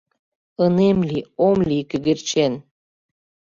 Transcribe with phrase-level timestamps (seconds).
[0.63, 2.53] Ынем лий, ом лий кӧгӧрчен.